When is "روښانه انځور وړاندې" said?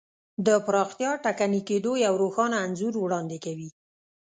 2.23-3.37